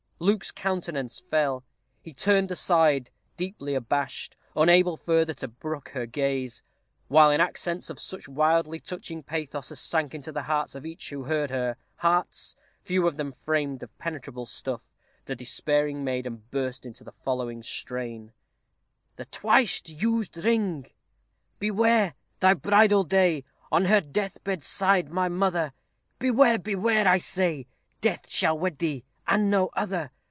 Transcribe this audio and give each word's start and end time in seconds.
Luke's 0.23 0.51
countenance 0.51 1.19
fell. 1.19 1.63
He 2.03 2.13
turned 2.13 2.51
aside, 2.51 3.09
deeply 3.37 3.73
abashed, 3.73 4.37
unable 4.55 4.95
further 4.95 5.33
to 5.33 5.47
brook 5.47 5.89
her 5.95 6.05
gaze; 6.05 6.61
while 7.07 7.31
in 7.31 7.41
accents 7.41 7.89
of 7.89 7.99
such 7.99 8.29
wildly 8.29 8.79
touching 8.79 9.23
pathos 9.23 9.71
as 9.71 9.79
sank 9.79 10.13
into 10.13 10.31
the 10.31 10.43
hearts 10.43 10.75
of 10.75 10.85
each 10.85 11.09
who 11.09 11.23
heard 11.23 11.49
her 11.49 11.75
hearts, 11.95 12.55
few 12.83 13.07
of 13.07 13.17
them 13.17 13.31
framed 13.31 13.81
of 13.81 13.97
penetrable 13.97 14.45
stuff 14.45 14.83
the 15.25 15.35
despairing 15.35 16.03
maiden 16.03 16.43
burst 16.51 16.85
into 16.85 17.03
the 17.03 17.11
following 17.13 17.63
strain: 17.63 18.31
THE 19.15 19.25
TWICE 19.25 19.81
USED 19.89 20.37
RING 20.45 20.85
"Beware 21.57 22.13
thy 22.39 22.53
bridal 22.53 23.05
day!" 23.05 23.43
On 23.71 23.85
her 23.85 24.01
death 24.01 24.43
bed 24.43 24.61
sighed 24.63 25.09
my 25.09 25.29
mother; 25.29 25.73
"Beware, 26.19 26.59
beware, 26.59 27.07
I 27.07 27.17
say, 27.17 27.65
Death 28.01 28.29
shall 28.29 28.55
wed 28.59 28.77
thee, 28.77 29.03
and 29.27 29.49
no 29.49 29.69
other. 29.77 30.11